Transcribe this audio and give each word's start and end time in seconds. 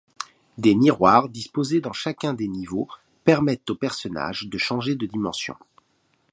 Des 0.57 0.73
miroirs 0.73 1.29
disposés 1.29 1.79
dans 1.79 1.93
chacun 1.93 2.33
des 2.33 2.47
niveaux 2.47 2.87
permettent 3.23 3.69
au 3.69 3.75
personnage 3.75 4.47
de 4.47 4.57
changer 4.57 4.95
de 4.95 5.05
dimension. 5.05 5.55